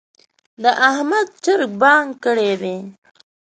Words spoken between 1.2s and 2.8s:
چرګ بانګ کړی دی.